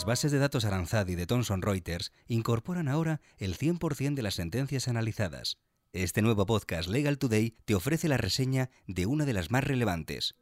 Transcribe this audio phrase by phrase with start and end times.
[0.00, 4.32] Las bases de datos Aranzad y de Thomson Reuters incorporan ahora el 100% de las
[4.32, 5.58] sentencias analizadas.
[5.92, 10.36] Este nuevo podcast Legal Today te ofrece la reseña de una de las más relevantes.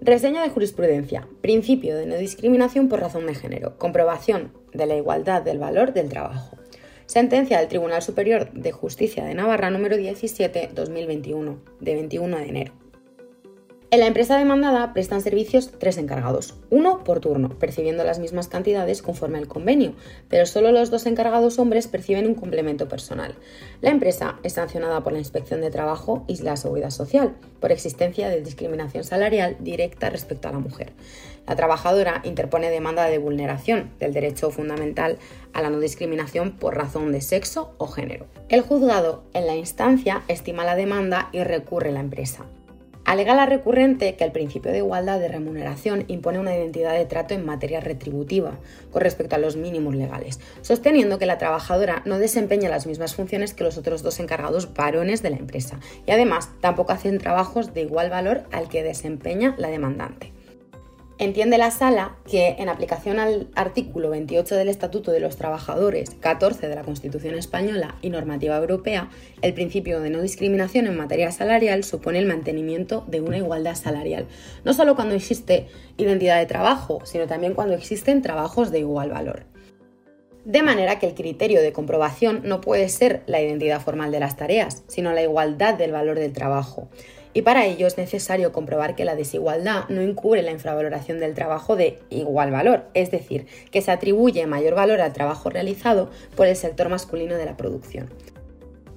[0.00, 1.28] Reseña de jurisprudencia.
[1.40, 3.78] Principio de no discriminación por razón de género.
[3.78, 6.58] Comprobación de la igualdad del valor del trabajo.
[7.06, 12.89] Sentencia del Tribunal Superior de Justicia de Navarra número 17-2021, de 21 de enero.
[13.92, 19.02] En la empresa demandada prestan servicios tres encargados, uno por turno, percibiendo las mismas cantidades
[19.02, 19.94] conforme al convenio,
[20.28, 23.34] pero solo los dos encargados hombres perciben un complemento personal.
[23.80, 28.28] La empresa es sancionada por la Inspección de Trabajo y la Seguridad Social por existencia
[28.28, 30.92] de discriminación salarial directa respecto a la mujer.
[31.48, 35.18] La trabajadora interpone demanda de vulneración del derecho fundamental
[35.52, 38.28] a la no discriminación por razón de sexo o género.
[38.50, 42.46] El juzgado en la instancia estima la demanda y recurre la empresa.
[43.10, 47.34] Alega la recurrente que el principio de igualdad de remuneración impone una identidad de trato
[47.34, 48.60] en materia retributiva
[48.92, 53.52] con respecto a los mínimos legales, sosteniendo que la trabajadora no desempeña las mismas funciones
[53.52, 57.80] que los otros dos encargados varones de la empresa y además tampoco hacen trabajos de
[57.80, 60.32] igual valor al que desempeña la demandante.
[61.20, 66.66] Entiende la sala que, en aplicación al artículo 28 del Estatuto de los Trabajadores, 14
[66.66, 69.10] de la Constitución Española y normativa europea,
[69.42, 74.28] el principio de no discriminación en materia salarial supone el mantenimiento de una igualdad salarial,
[74.64, 75.66] no solo cuando existe
[75.98, 79.44] identidad de trabajo, sino también cuando existen trabajos de igual valor.
[80.46, 84.38] De manera que el criterio de comprobación no puede ser la identidad formal de las
[84.38, 86.88] tareas, sino la igualdad del valor del trabajo
[87.32, 91.76] y para ello es necesario comprobar que la desigualdad no encubre la infravaloración del trabajo
[91.76, 96.56] de igual valor, es decir, que se atribuye mayor valor al trabajo realizado por el
[96.56, 98.08] sector masculino de la producción.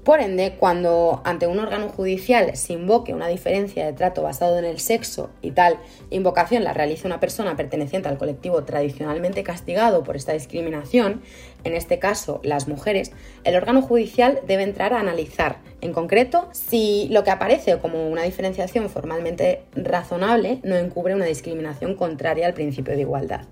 [0.04, 4.66] Por ende, cuando ante un órgano judicial se invoque una diferencia de trato basado en
[4.66, 5.78] el sexo y tal
[6.10, 11.22] invocación la realiza una persona perteneciente al colectivo tradicionalmente castigado por esta discriminación,
[11.64, 13.14] en este caso las mujeres,
[13.46, 18.24] el órgano judicial debe entrar a analizar, en concreto, si lo que aparece como una
[18.24, 23.46] diferenciación formalmente razonable no encubre una discriminación contraria al principio de igualdad.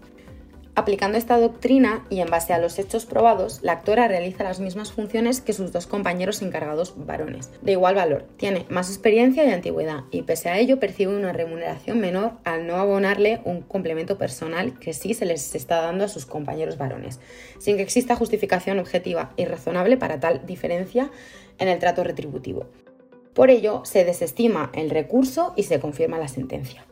[0.74, 4.94] Aplicando esta doctrina y en base a los hechos probados, la actora realiza las mismas
[4.94, 7.52] funciones que sus dos compañeros encargados varones.
[7.62, 12.00] De igual valor, tiene más experiencia y antigüedad y pese a ello percibe una remuneración
[12.00, 16.26] menor al no abonarle un complemento personal que sí se les está dando a sus
[16.26, 17.20] compañeros varones,
[17.60, 21.12] sin que exista justificación objetiva y razonable para tal diferencia
[21.60, 22.68] en el trato retributivo.
[23.34, 26.86] Por ello, se desestima el recurso y se confirma la sentencia.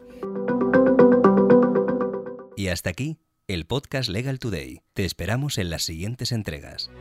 [2.57, 3.17] Y hasta aquí
[3.49, 4.83] el podcast Legal Today.
[4.93, 6.91] Te esperamos en las siguientes entregas.